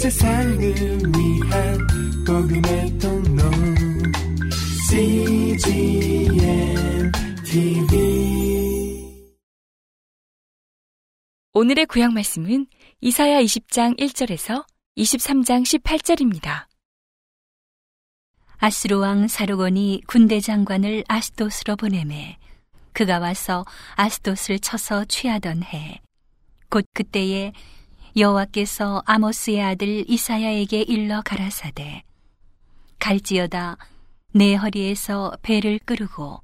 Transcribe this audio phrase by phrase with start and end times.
[0.00, 1.78] 세상을 위한
[2.26, 3.42] 복음의 통로
[4.88, 6.32] CGM
[7.44, 9.20] TV
[11.52, 12.66] 오늘의 구약 말씀은
[13.02, 14.64] 이사야 20장 1절에서
[14.96, 16.64] 23장 18절입니다.
[18.56, 22.38] 아스로 왕 사르곤이 군대 장관을 아스도스로 보내매
[22.94, 26.00] 그가 와서 아스도스를 쳐서 취하던 해
[26.70, 27.52] 곧 그때에
[28.16, 32.02] 여호와께서 아모스의 아들 이사야에게 일러 가라사대.
[32.98, 33.76] 갈지어다
[34.32, 36.40] 내 허리에서 배를 끄르고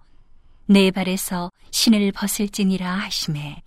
[0.66, 3.62] 내 발에서 신을 벗을지니라 하심에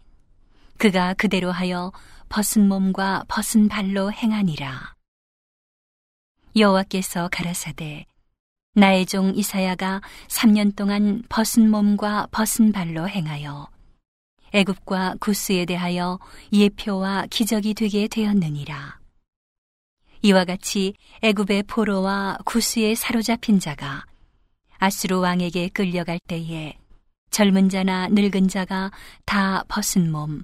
[0.77, 1.91] 그가 그대로 하여
[2.29, 4.95] 벗은 몸과 벗은 발로 행하니라.
[6.55, 8.05] 여호와께서 가라사대.
[8.75, 13.67] 나의 종 이사야가 3년 동안 벗은 몸과 벗은 발로 행하여
[14.53, 16.19] 애굽과 구스에 대하여
[16.51, 18.99] 예표와 기적이 되게 되었느니라.
[20.21, 24.05] 이와 같이 애굽의 포로와 구스에 사로잡힌 자가
[24.77, 26.77] 아스로 왕에게 끌려갈 때에
[27.31, 28.91] 젊은 자나 늙은 자가
[29.25, 30.43] 다 벗은 몸,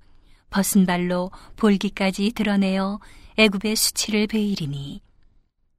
[0.50, 3.00] 벗은 발로 볼기까지 드러내어
[3.38, 5.02] 애굽의 수치를 베이리니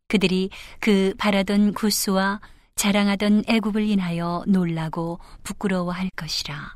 [0.08, 2.40] 그들이 그 바라던 구스와
[2.74, 6.75] 자랑하던 애굽을 인하여 놀라고 부끄러워할 것이라.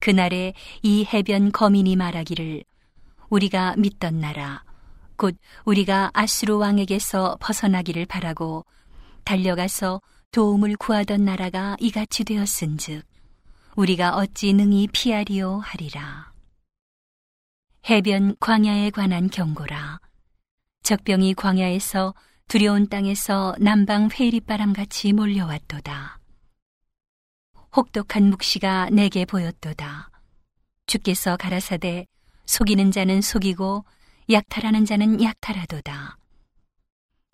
[0.00, 0.52] 그날에
[0.82, 2.64] 이 해변 거민이 말하기를
[3.28, 4.62] 우리가 믿던 나라
[5.16, 8.64] 곧 우리가 아수르 왕에게서 벗어나기를 바라고
[9.24, 13.04] 달려가서 도움을 구하던 나라가 이같이 되었은즉
[13.76, 16.32] 우리가 어찌 능히 피하리오 하리라.
[17.88, 20.00] 해변 광야에 관한 경고라.
[20.82, 22.14] 적병이 광야에서
[22.48, 26.18] 두려운 땅에서 남방 회리바람 같이 몰려왔도다
[27.76, 30.10] 혹독한 묵시가 내게 보였도다.
[30.86, 32.06] 주께서 가라사대
[32.46, 33.84] 속이는 자는 속이고
[34.30, 36.16] 약탈하는 자는 약탈하도다.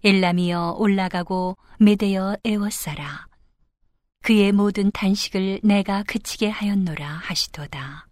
[0.02, 3.28] 엘람이여 올라가고 메대여 애워싸라.
[4.22, 8.08] 그의 모든 단식을 내가 그치게 하였노라 하시도다.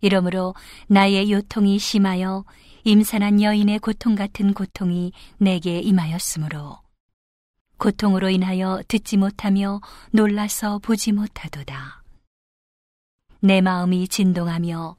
[0.00, 0.54] 이러므로
[0.86, 2.44] 나의 요통이 심하여
[2.84, 6.83] 임산한 여인의 고통 같은 고통이 내게 임하였으므로
[7.84, 12.02] 고통으로 인하여 듣지 못하며 놀라서 보지 못하도다.
[13.40, 14.96] 내 마음이 진동하며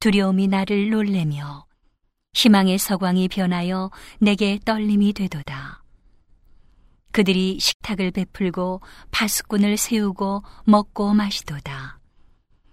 [0.00, 1.66] 두려움이 나를 놀래며
[2.32, 5.82] 희망의 서광이 변하여 내게 떨림이 되도다.
[7.10, 11.98] 그들이 식탁을 베풀고 파수꾼을 세우고 먹고 마시도다.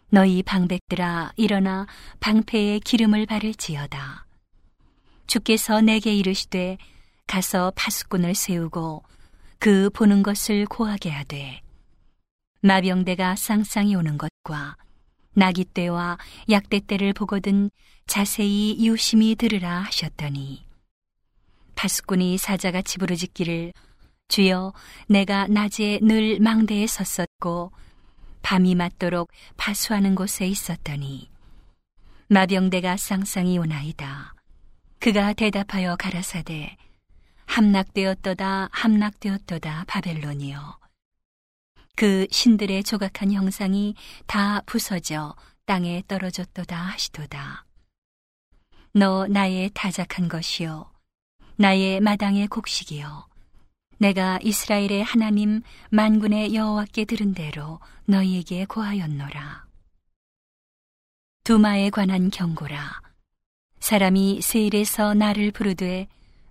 [0.10, 1.86] 너희 방백들아 일어나
[2.22, 4.26] 방패에 기름을 바를지어다.
[5.28, 6.78] 주께서 내게 이르시되
[7.28, 9.04] 가서 파수꾼을 세우고
[9.60, 11.62] 그 보는 것을 고하게 하되
[12.62, 14.78] 마병대가 쌍쌍이 오는 것과
[15.34, 16.18] 나기 때와
[16.50, 17.70] 약대 때를 보거든
[18.08, 20.66] 자세히 유심히 들으라 하셨더니
[21.76, 23.74] 파수꾼이 사자같이 부르짖기를
[24.30, 24.74] 주여
[25.08, 27.72] 내가 낮에 늘 망대에 섰었고
[28.42, 31.30] 밤이 맞도록 파수하는 곳에 있었더니
[32.28, 34.36] 마병대가 쌍쌍이 오나이다.
[35.00, 36.78] 그가 대답하여 가라사대
[37.50, 40.80] 함락되었도다 함락되었도다 바벨론이여.
[41.96, 43.96] 그 신들의 조각한 형상이
[44.28, 47.66] 다 부서져 땅에 떨어졌도다 하시도다.
[48.94, 50.90] 너 나의 타작한 것이요.
[51.58, 53.28] 나의 마당의 곡식이요.
[53.98, 59.66] 내가 이스라엘의 하나님 만군의 여호와께 들은 대로 너희에게 고하였노라.
[61.44, 63.02] 두마에 관한 경고라.
[63.80, 66.08] 사람이 세일에서 나를 부르되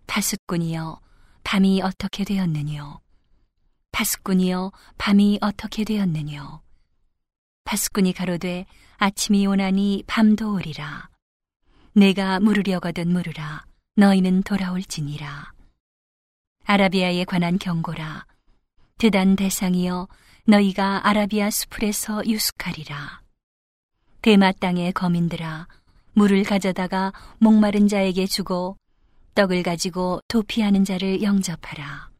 [0.08, 1.00] 파수꾼이여
[1.44, 2.98] 밤이 어떻게 되었느뇨?
[3.92, 6.62] 파수꾼이여 밤이 어떻게 되었느뇨?
[7.64, 8.64] 파수꾼이 가로되
[8.96, 11.10] 아침이 오나니 밤도 오리라.
[11.92, 13.66] 내가 물으려거든 물으라.
[13.96, 15.52] 너희는 돌아올지니라.
[16.64, 18.24] 아라비아에 관한 경고라.
[18.96, 20.08] 드단 대상이여
[20.46, 23.20] 너희가 아라비아 수풀에서 유숙하리라.
[24.22, 25.68] 대마 땅의 거민들아
[26.14, 28.78] 물을 가져다가 목마른 자에게 주고
[29.34, 32.10] 떡을 가지고 도피하는 자를 영접하라.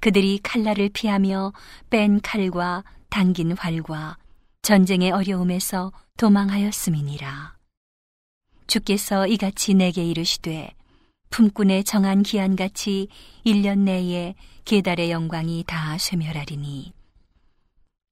[0.00, 1.52] 그들이 칼날을 피하며
[1.90, 4.18] 뺀 칼과 당긴 활과
[4.62, 7.56] 전쟁의 어려움에서 도망하였음이니라.
[8.66, 10.74] 주께서 이같이 내게 이르시되
[11.30, 13.08] 품꾼의 정한 기한같이
[13.44, 14.34] 1년 내에
[14.64, 16.92] 계달의 영광이 다 쇠멸하리니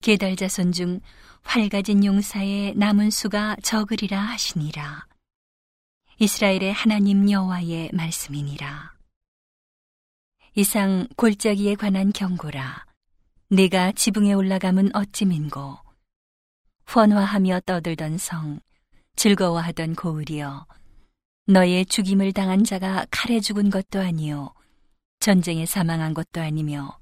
[0.03, 1.01] 계달 자손 중
[1.43, 5.07] 활가진 용사의 남은 수가 적으리라 하시니라.
[6.19, 8.93] 이스라엘의 하나님 여호와의 말씀이니라.
[10.55, 12.87] 이상 골짜기에 관한 경고라.
[13.49, 15.77] 내가 지붕에 올라가면 어찌 민고
[16.95, 18.61] 헌화하며 떠들던 성
[19.17, 20.67] 즐거워하던 고을이여
[21.47, 24.55] 너의 죽임을 당한 자가 칼에 죽은 것도 아니요
[25.21, 26.99] 전쟁에 사망한 것도 아니며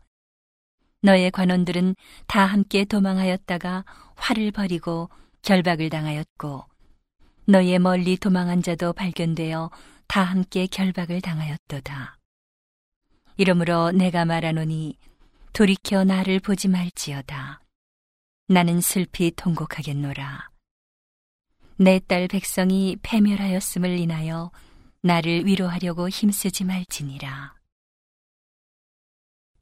[1.03, 3.85] 너의 관원들은 다 함께 도망하였다가
[4.17, 5.11] 활을 버리고
[5.43, 6.72] 결박을 당하였고
[7.47, 9.71] 너의 멀리 도망한 자도 발견되어
[10.07, 12.19] 다 함께 결박을 당하였도다.
[13.37, 14.97] 이러므로 내가 말하노니
[15.53, 17.61] 돌이켜 나를 보지 말지어다.
[18.49, 20.51] 나는 슬피 통곡하겠노라.
[21.79, 24.53] 내 딸 백성이 패멸하였음을 인하여
[25.03, 27.55] 나를 위로하려고 힘쓰지 말지니라.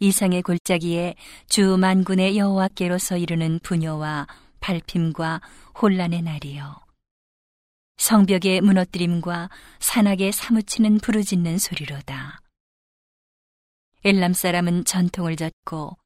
[0.01, 1.15] 이상의 골짜기에
[1.49, 4.27] 주 만군의 여호와께로서 이르는 분요와
[4.61, 5.41] 발핌과
[5.81, 6.90] 혼란의 날이여.
[8.01, 12.41] 성벽의 무너뜨림과 산악에 사무치는 부르짖는 소리로다.
[14.05, 15.99] 엘람 사람은 전통을 졌고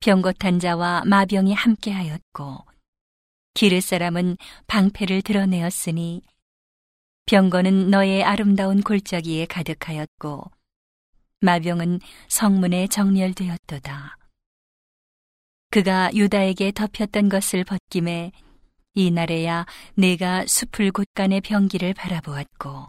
[0.00, 2.58] 병고탄 자와 마병이 함께하였고
[3.54, 6.20] 기르 사람은 방패를 드러내었으니
[7.24, 10.44] 병거는 너의 아름다운 골짜기에 가득하였고
[11.40, 14.18] 마병은 성문에 정렬되었도다.
[15.70, 18.32] 그가 유다에게 덮였던 것을 벗김에
[18.94, 22.86] 이날에야 내가 숲을 곳간의 병기를 바라보았고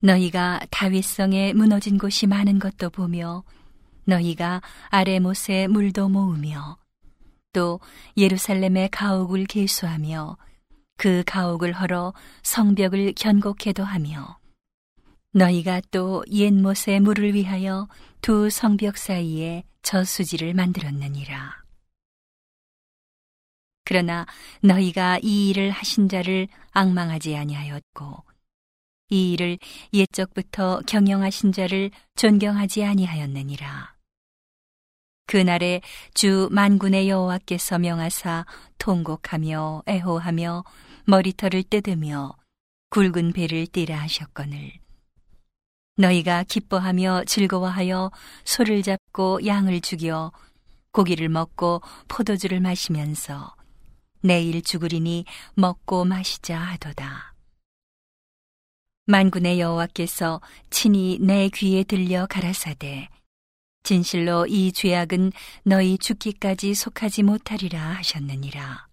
[0.00, 3.44] 너희가 다윗성에 무너진 곳이 많은 것도 보며
[4.04, 6.78] 너희가 아레못에 물도 모으며
[7.52, 7.80] 또
[8.16, 10.36] 예루살렘의 가옥을 계수하며
[10.96, 14.38] 그 가옥을 헐어 성벽을 견곡해도 하며
[15.32, 17.88] 너희가 또 옛못의 물을 위하여
[18.22, 21.65] 두 성벽 사이에 저수지를 만들었느니라.
[23.86, 24.26] 그러나
[24.62, 28.24] 너희가 이 일을 하신 자를 악망하지 아니하였고
[29.10, 29.58] 이 일을
[29.92, 33.94] 옛적부터 경영하신 자를 존경하지 아니하였느니라.
[35.28, 35.80] 그날에
[36.14, 38.44] 주 만군의 여호와께서 명하사
[38.78, 40.64] 통곡하며 애호하며
[41.06, 42.36] 머리털을 뜯으며
[42.90, 44.72] 굵은 배를 띠라 하셨거늘
[45.96, 48.10] 너희가 기뻐하며 즐거워하여
[48.44, 50.32] 소를 잡고 양을 죽여
[50.92, 53.55] 고기를 먹고 포도주를 마시면서
[54.26, 55.24] 내일 죽으리니
[55.54, 57.34] 먹고 마시자 하도다.
[59.06, 63.08] 만군의 여호와께서 친히 내 귀에 들려 가라사대
[63.84, 65.30] 진실로 이 죄악은
[65.62, 68.88] 너희 죽기까지 속하지 못하리라 하셨느니라.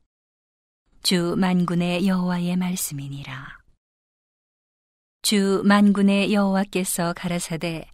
[1.01, 3.57] 주 만군의 여호와의 말씀이니라.
[5.23, 7.89] 주 만군의 여호와께서 가라사대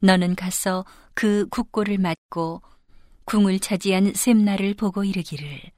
[0.00, 0.84] 너는 가서
[1.14, 2.60] 그 국고를 맞고
[3.24, 5.75] 궁을 차지한 셈나를 보고 이르기를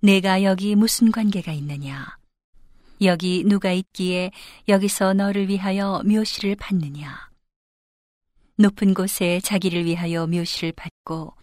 [0.00, 2.16] 내가 여기 무슨 관계가 있느냐?
[3.02, 4.30] 여기 누가 있기에
[4.68, 7.30] 여기서 너를 위하여 묘시를 받느냐?
[8.56, 11.34] 높은 곳에 자기를 위하여 묘시를 받고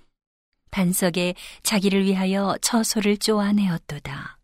[0.72, 4.40] 반석에 자기를 위하여 처소를 쪼아내었도다.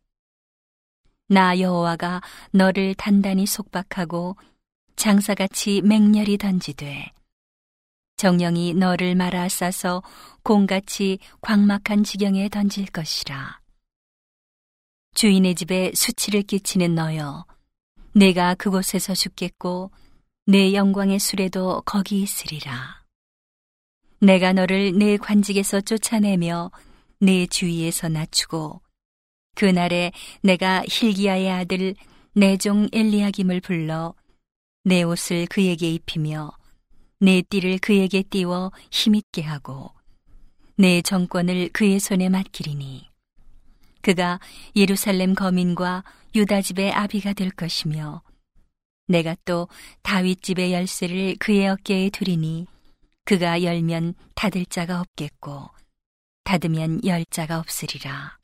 [1.28, 2.22] 나 여호와가
[2.52, 4.36] 너를 단단히 속박하고
[4.96, 7.12] 장사같이 맹렬히 던지되
[8.18, 10.04] 정령이 너를 말아 싸서
[10.44, 13.59] 공같이 광막한 지경에 던질 것이라.
[15.16, 17.46] 주인의 집에 수치를 끼치는 너여,
[18.14, 19.92] 내가 그곳에서 죽겠고,
[20.46, 23.04] 내 영광의 수레도 거기 있으리라.
[24.20, 26.72] 내가 너를 내 관직에서 쫓아내며
[27.20, 28.82] 내 주위에서 낮추고,
[29.56, 30.12] 그날에
[30.42, 31.96] 내가 힐기야의 아들
[32.34, 34.14] 내종 엘리야김을 불러
[34.86, 36.52] 내 옷을 그에게 입히며
[37.20, 39.92] 내 띠를 그에게 띄워 힘있게 하고
[40.78, 43.09] 내 정권을 그의 손에 맡기리니
[44.02, 44.40] 그가
[44.76, 46.04] 예루살렘 거민과
[46.36, 48.22] 유다 집의 아비가 될 것이며
[49.08, 49.68] 내가 또
[50.04, 52.68] 다윗 집의 열쇠를 그의 어깨에 두리니
[53.26, 55.70] 그가 열면 닫을 자가 없겠고
[56.44, 58.38] 닫으면 열 자가 없으리라.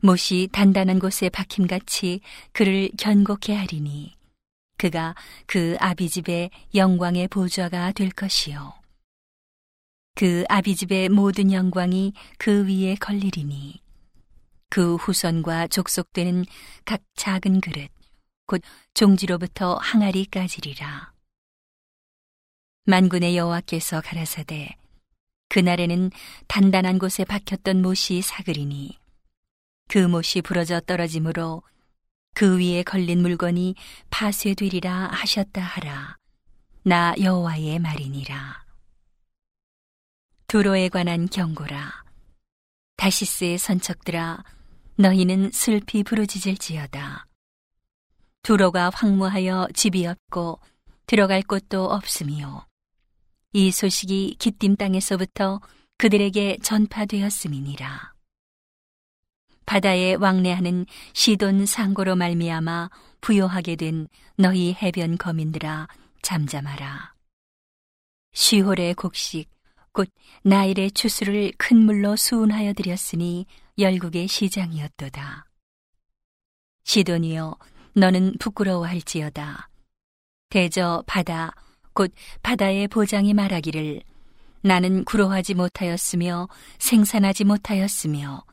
[0.00, 2.20] 못이 단단한 곳에 박힘같이
[2.52, 4.16] 그를 견고케 하리니
[4.78, 5.14] 그가
[5.46, 8.79] 그 아비 집의 영광의 보좌가 될 것이요.
[10.20, 13.80] 그 아비 집의 모든 영광이 그 위에 걸리리니.
[14.68, 16.44] 그 후손과 족속되는
[16.84, 17.88] 각 작은 그릇
[18.46, 18.60] 곧
[18.92, 21.14] 종지로부터 항아리 까지리라.
[22.84, 24.76] 만군의 여호와께서 가라사대
[25.48, 26.10] 그날에는
[26.48, 28.98] 단단한 곳에 박혔던 못이 사그리니
[29.88, 31.62] 그 못이 부러져 떨어지므로
[32.34, 33.74] 그 위에 걸린 물건이
[34.10, 36.18] 파쇄되리라 하셨다 하라.
[36.82, 38.69] 나 여호와의 말이니라
[40.50, 42.02] 두로에 관한 경고라.
[42.96, 44.42] 다시스의 선척들아,
[44.96, 47.28] 너희는 슬피 부르짖을지어다.
[48.42, 50.58] 두로가 황무하여 집이 없고
[51.06, 52.66] 들어갈 곳도 없으미요.
[53.52, 55.60] 이 소식이 기띔 땅에서부터
[55.98, 58.12] 그들에게 전파되었음이니라.
[59.66, 62.90] 바다에 왕래하는 시돈 상고로 말미암아
[63.20, 65.86] 부요하게 된 너희 해변 거민들아
[66.22, 67.14] 잠잠하라.
[68.32, 69.48] 시홀의 곡식
[69.92, 70.08] 곧
[70.42, 73.46] 나일의 추수를 큰 물로 수운하여 드렸으니
[73.78, 75.46] 열국의 시장이었도다.
[76.84, 77.56] 시돈이여
[77.94, 79.68] 너는 부끄러워할지어다.
[80.48, 81.52] 대저 바다
[81.92, 84.02] 곧 바다의 보장이 말하기를
[84.62, 88.44] 나는 구로하지 못하였으며 생산하지 못하였으며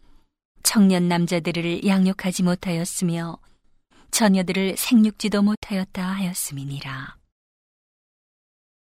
[0.63, 3.37] 청년 남자들을 양육하지 못하였으며
[4.11, 7.17] 처녀들을 생육지도 못하였다 하였음이니라.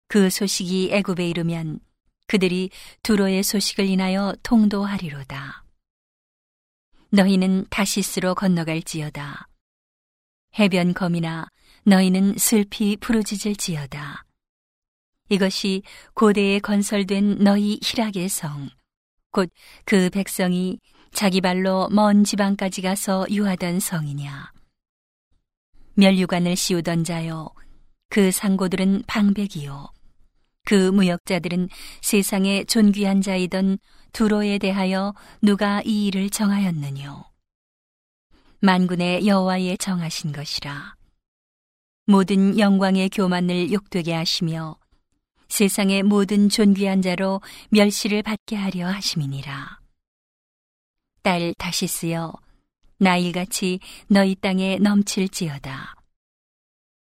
[0.09, 1.81] 그 소식이 애굽에 이르면
[2.27, 2.71] 그들이
[3.03, 5.65] 두로의 소식을 인하여 통도하리로다.
[7.11, 9.49] 너희는 다시스로 건너갈지어다.
[10.59, 11.49] 해변 검이나
[11.85, 14.25] 너희는 슬피 부르짖을지어다.
[15.29, 15.83] 이것이
[16.15, 18.69] 고대에 건설된 너희 희락의 성,
[19.31, 19.51] 곧
[19.85, 20.79] 그 백성이
[21.13, 24.53] 자기 발로 먼 지방까지 가서 유하던 성이냐.
[25.95, 27.49] 멸류관을 씌우던 자여,
[28.09, 29.93] 그 상고들은 방백이요.
[30.65, 31.69] 그 무역자들은
[32.01, 33.79] 세상에 존귀한 자이던
[34.13, 37.25] 두로에 대하여 누가 이 일을 정하였느뇨.
[38.61, 40.95] 만군의 여호와의 정하신 것이라.
[42.07, 44.77] 모든 영광의 교만을 욕되게 하시며
[45.49, 47.41] 세상의 모든 존귀한 자로
[47.71, 49.81] 멸시를 받게 하려 하심이니라.
[51.23, 52.33] 딸 다시 쓰여
[52.99, 55.95] 나일같이 너희 땅에 넘칠지어다.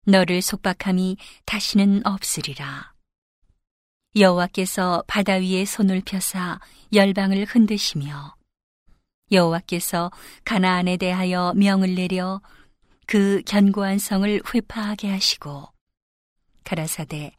[0.06, 2.97] 너를 속박함이 다시는 없으리라.
[4.18, 6.60] 여호와께서 바다 위에 손을 펴사
[6.92, 8.36] 열방을 흔드시며
[9.32, 10.12] 여호와께서
[10.44, 12.42] 가나안에 대하여 명을 내려
[13.06, 15.68] 그 견고한 성을 회파하게 하시고
[16.64, 17.32] 가라사대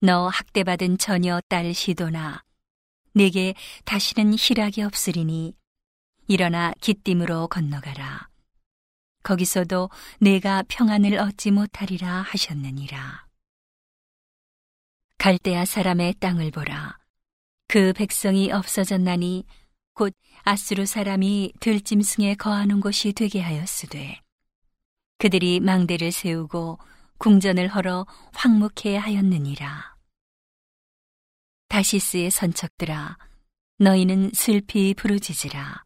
[0.00, 2.42] 너 학대받은 처녀 딸 시도나
[3.14, 3.54] 내게
[3.84, 5.54] 다시는 희락이 없으리니
[6.28, 8.28] 일어나 기띔으로 건너가라.
[9.22, 13.31] 거기서도 내가 평안을 얻지 못하리라 하셨느니라
[15.22, 16.98] 갈대아 사람의 땅을 보라
[17.68, 19.44] 그 백성이 없어졌나니
[19.94, 20.12] 곧
[20.42, 24.20] 아수르 사람이 들짐승에 거하는 곳이 되게 하였으되
[25.18, 26.80] 그들이 망대를 세우고
[27.18, 29.94] 궁전을 헐어 황묵해 하였느니라.
[31.68, 33.16] 다시스의 선척들아,
[33.78, 35.84] 너희는 슬피 부르짖으라.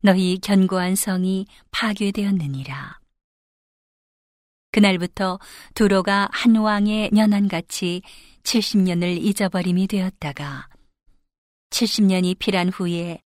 [0.00, 3.01] 너희 견고한 성이 파괴되었느니라.
[4.72, 5.38] 그날부터
[5.74, 8.02] 두로가 한 왕의 년한같이
[8.42, 10.68] 70년을 잊어버림이 되었다가
[11.70, 13.20] 70년이 필한 후에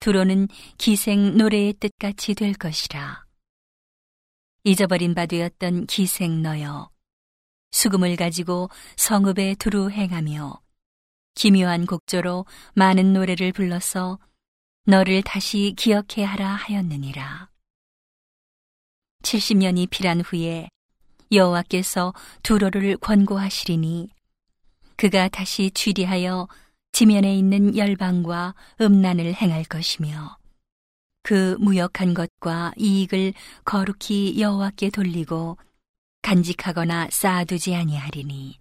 [0.00, 0.48] 두로는
[0.78, 3.24] 기생 노래의 뜻같이 될 것이라.
[4.64, 6.90] 잊어버린 바 되었던 기생 너여.
[7.72, 10.60] 수금을 가지고 성읍에 두루 행하며
[11.34, 14.18] 기묘한 곡조로 많은 노래를 불러서
[14.86, 17.50] 너를 다시 기억해 하라 하였느니라.
[19.22, 20.68] 70년이 필한 후에
[21.34, 22.12] 여호와께서
[22.42, 24.08] 두로를 권고하시리니
[24.96, 26.48] 그가 다시 취리하여
[26.92, 30.36] 지면에 있는 열방과 음란을 행할 것이며
[31.22, 33.32] 그 무역한 것과 이익을
[33.64, 35.56] 거룩히 여호와께 돌리고
[36.22, 38.60] 간직하거나 쌓아두지 아니하리니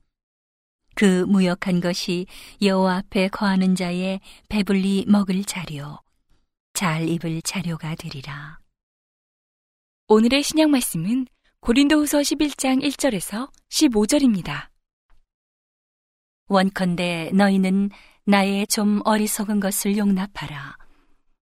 [0.95, 2.25] 그 무역한 것이
[2.61, 5.99] 여호와 앞에 거하는 자의 배불리 먹을 자료
[6.73, 8.59] 잘 입을 자료가 되리라.
[10.07, 11.27] 오늘의 신약 말씀은
[11.63, 14.67] 고린도후서 11장 1절에서 15절입니다.
[16.50, 17.89] 원컨대 너희는
[18.25, 20.75] 나의 좀 어리석은 것을 용납하라.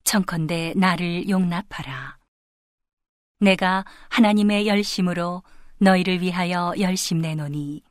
[0.04, 2.20] 청컨대 나를 용납하라.
[3.40, 5.42] 내가 하나님의 열심으로
[5.80, 7.82] 너희를 위하여 열심 내노니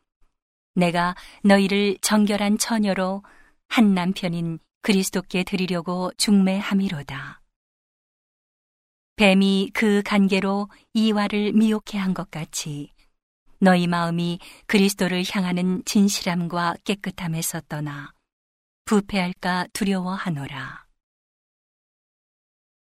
[0.77, 3.25] 내가 너희를 정결한 처녀로
[3.67, 7.40] 한 남편인 그리스도께 드리려고 중매함이로다.
[9.21, 12.91] 뱀이 그 간계로 이와를 미혹해 한 것 같이
[13.59, 18.15] 너희 마음이 그리스도를 향하는 진실함과 깨끗함에서 떠나
[18.87, 20.87] 부패할까 두려워하노라.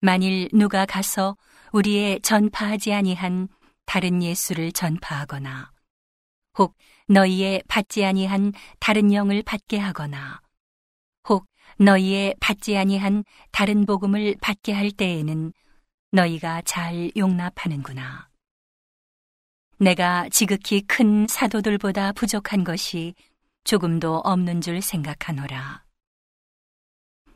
[0.00, 1.36] 만일 누가 가서
[1.72, 3.46] 우리의 전파하지 아니한
[3.86, 5.70] 다른 예수를 전파하거나
[6.58, 6.74] 혹
[7.06, 10.40] 너희의 받지 아니한 다른 영을 받게 하거나
[11.28, 11.46] 혹
[11.78, 13.22] 너희의 받지 아니한
[13.52, 15.52] 다른 복음을 받게 할 때에는
[16.14, 18.28] 너희가 잘 용납하는구나.
[19.78, 23.16] 내가 지극히 큰 사도들보다 부족한 것이
[23.64, 25.82] 조금도 없는 줄 생각하노라.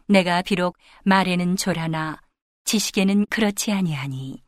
[0.06, 2.20] 내가 비록 말에는 졸하나
[2.66, 4.44] 지식에는 그렇지 아니하니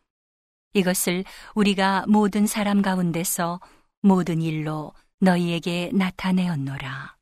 [0.75, 1.25] 이것을
[1.57, 3.59] 우리가 모든 사람 가운데서
[4.01, 7.17] 모든 일로 너희에게 나타내었노라.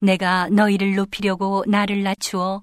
[0.00, 2.62] 내가 너희를 높이려고 나를 낮추어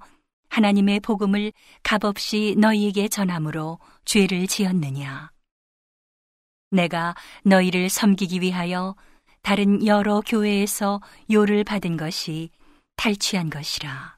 [0.50, 1.52] 하나님의 복음을
[1.84, 5.32] 값없이 너희에게 전함으로 죄를 지었느냐?
[6.72, 8.96] 내가 너희를 섬기기 위하여
[9.42, 11.02] 다른 여러 교회에서
[11.32, 12.50] 요를 받은 것이
[12.98, 14.18] 탈취한 것이라.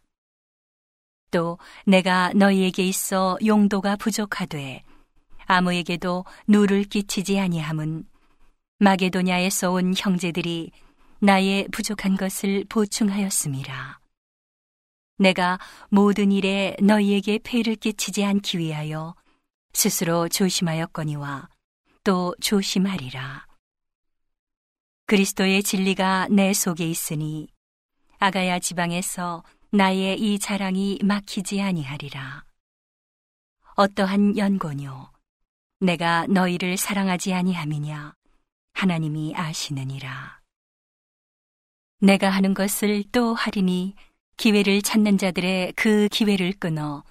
[1.31, 4.83] 또 내가 너희에게 있어 용도가 부족하되
[5.45, 8.05] 아무에게도 누를 끼치지 아니함은
[8.79, 10.71] 마게도냐에서 온 형제들이
[11.19, 14.00] 나의 부족한 것을 보충하였음이라.
[15.21, 15.59] 내가
[15.89, 19.13] 모든 일에 너희에게 폐를 끼치지 않기 위하여
[19.71, 21.47] 스스로 조심하였거니와
[22.03, 23.45] 또 조심하리라.
[25.05, 27.47] 그리스도의 진리가 내 속에 있으니
[28.17, 32.43] 아가야 지방에서 나의 이 자랑이 막히지 아니하리라.
[33.75, 35.11] 어떠한 연고뇨
[35.81, 38.15] 내가 너희를 사랑하지 아니함이냐
[38.73, 40.41] 하나님이 아시느니라.
[41.99, 43.93] 내가 하는 것을 또 하리니
[44.37, 47.03] 기회를 찾는 자들의 그 기회를 끊어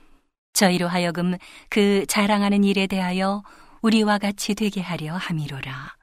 [0.52, 1.36] 저희로 하여금
[1.68, 3.42] 그 자랑하는 일에 대하여
[3.82, 5.96] 우리와 같이 되게 하려 함이로라.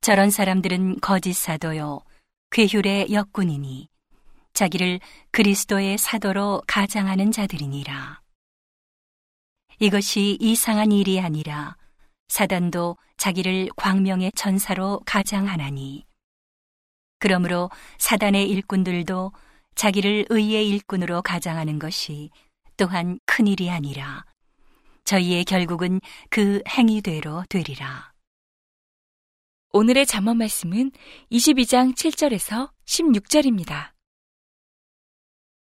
[0.00, 2.00] 저런 사람들은 거짓 사도요,
[2.50, 3.88] 괴휼의 역군이니
[4.52, 5.00] 자기를
[5.30, 8.20] 그리스도의 사도로 가장하는 자들이니라.
[9.78, 11.76] 이것이 이상한 일이 아니라
[12.28, 16.04] 사단도 자기를 광명의 천사로 가장하나니.
[17.18, 19.32] 그러므로 사단의 일꾼들도
[19.74, 22.30] 자기를 의의 일꾼으로 가장하는 것이
[22.76, 24.24] 또한 큰 일이 아니라
[25.04, 26.00] 저희의 결국은
[26.30, 28.12] 그 행위대로 되리라.
[29.72, 30.92] 오늘의 잠언 말씀은
[31.30, 33.92] 22장 7절에서 16절입니다.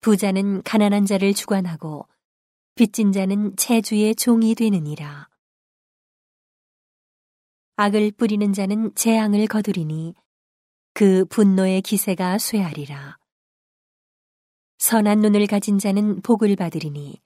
[0.01, 2.07] 부자는 가난한 자를 주관하고
[2.75, 5.29] 빚진 자는 재주의 종이 되느니라.
[7.77, 10.15] 악을 뿌리는 자는 재앙을 거두리니
[10.93, 13.19] 그 분노의 기세가 쇠하리라.
[14.87, 17.21] 선한 눈을 가진 자는 복을 받으리니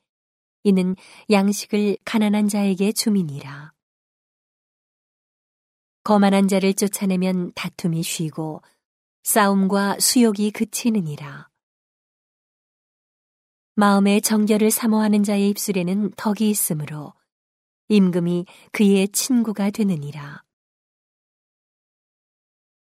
[0.62, 0.96] 이는
[1.28, 3.74] 양식을 가난한 자에게 주민이라.
[6.02, 8.62] 거만한 자를 쫓아내면 다툼이 쉬고
[9.24, 11.50] 싸움과 수욕이 그치느니라.
[13.74, 17.12] 마음의 정결을 사모하는 자의 입술에는 덕이 있으므로
[17.88, 20.42] 임금이 그의 친구가 되느니라.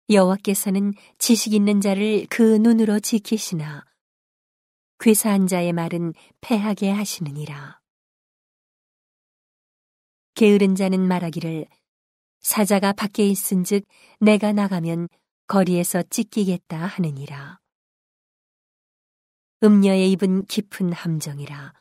[0.10, 3.91] 여호와께서는 지식 있는 자를 그 눈으로 지키시나
[5.02, 7.82] 궤사한 자의 말은 패하게 하시느니라.
[10.36, 11.66] 게으른 자는 말하기를
[12.40, 13.84] 사자가 밖에 있은즉
[14.20, 15.10] 내가 나가면
[15.48, 17.60] 거리에서 찢기겠다 하느니라.
[19.64, 21.74] 음녀의 입은 깊은 함정이라.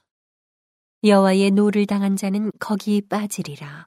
[1.04, 3.86] 여호와의 노를 당한 자는 거기 빠지리라.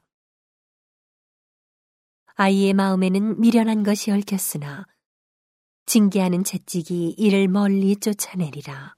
[2.36, 4.86] 아이의 마음에는 미련한 것이 얽혔으나
[5.86, 8.93] 징계하는 채찍이 이를 멀리 쫓아내리라.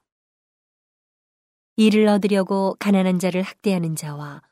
[1.77, 4.43] 이를 얻으려고 가난한 자를 학대하는 자와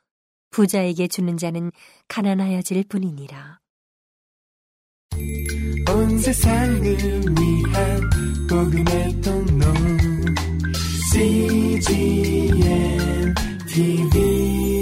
[0.51, 1.71] 부자에게 주는 자는
[2.07, 3.59] 가난하여질 뿐이니라.
[5.89, 8.09] 온 세상을 위한
[8.49, 9.65] 복음의 통로
[11.11, 12.63] CGM
[13.67, 14.74] TV